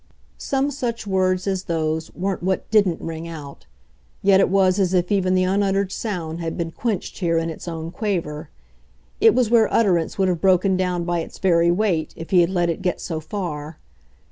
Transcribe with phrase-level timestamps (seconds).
[0.39, 3.67] Some such words as those were what DIDN'T ring out,
[4.23, 7.67] yet it was as if even the unuttered sound had been quenched here in its
[7.67, 8.49] own quaver.
[9.19, 12.49] It was where utterance would have broken down by its very weight if he had
[12.49, 13.77] let it get so far.